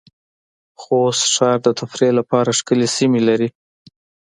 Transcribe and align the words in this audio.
خوست 0.81 1.23
ښار 1.33 1.57
د 1.65 1.69
تفریح 1.79 2.11
لپاره 2.19 2.49
ښکلې 2.59 2.87
سېمې 2.95 3.21
لرې 3.27 3.49